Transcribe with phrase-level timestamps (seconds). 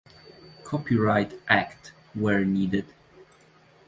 [0.63, 2.87] Copyright Act, were needed.